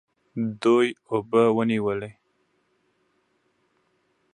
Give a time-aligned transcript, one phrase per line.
[0.61, 2.11] دوی اوبه ونیولې.